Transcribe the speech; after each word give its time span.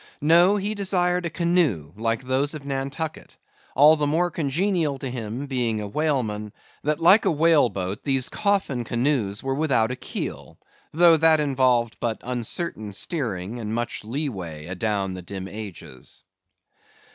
No: 0.19 0.55
he 0.55 0.73
desired 0.73 1.27
a 1.27 1.29
canoe 1.29 1.91
like 1.95 2.23
those 2.23 2.55
of 2.55 2.65
Nantucket, 2.65 3.37
all 3.75 3.95
the 3.95 4.07
more 4.07 4.31
congenial 4.31 4.97
to 4.97 5.07
him, 5.07 5.45
being 5.45 5.79
a 5.79 5.85
whaleman, 5.87 6.53
that 6.81 6.99
like 6.99 7.23
a 7.25 7.29
whale 7.31 7.69
boat 7.69 8.03
these 8.03 8.27
coffin 8.27 8.83
canoes 8.83 9.43
were 9.43 9.53
without 9.53 9.91
a 9.91 9.95
keel; 9.95 10.57
though 10.91 11.17
that 11.17 11.39
involved 11.39 11.97
but 11.99 12.19
uncertain 12.23 12.93
steering, 12.93 13.59
and 13.59 13.75
much 13.75 14.03
lee 14.03 14.27
way 14.27 14.65
adown 14.67 15.13
the 15.13 15.21
dim 15.21 15.47
ages. 15.47 16.23